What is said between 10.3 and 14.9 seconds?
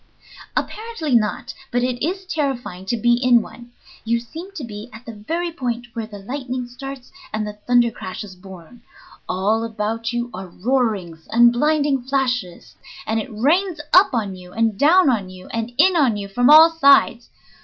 are roarings and blinding flashes, and it rains up on you and